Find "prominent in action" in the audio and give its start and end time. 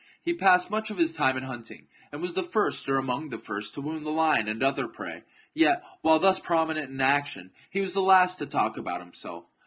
6.39-7.51